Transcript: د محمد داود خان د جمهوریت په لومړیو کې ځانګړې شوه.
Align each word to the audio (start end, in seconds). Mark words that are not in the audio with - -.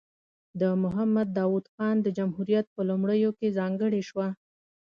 د 0.61 0.63
محمد 0.83 1.27
داود 1.39 1.65
خان 1.73 1.95
د 2.01 2.07
جمهوریت 2.17 2.65
په 2.75 2.81
لومړیو 2.89 3.29
کې 3.37 3.55
ځانګړې 3.57 4.01
شوه. 4.09 4.27